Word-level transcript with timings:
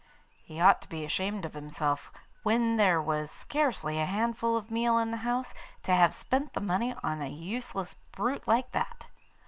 He 0.43 0.59
ought 0.59 0.81
to 0.81 0.89
be 0.89 1.05
ashamed 1.05 1.45
of 1.45 1.53
himself, 1.53 2.11
when 2.41 2.77
there 2.77 2.99
was 2.99 3.29
scarcely 3.29 3.99
a 3.99 4.05
handful 4.07 4.57
of 4.57 4.71
meal 4.71 4.97
in 4.97 5.11
the 5.11 5.17
house, 5.17 5.53
to 5.83 5.93
have 5.93 6.15
spent 6.15 6.53
the 6.55 6.59
money 6.59 6.95
on 7.03 7.21
a 7.21 7.29
useless 7.29 7.93
brute 8.11 8.47
like 8.47 8.71
that. 8.71 9.05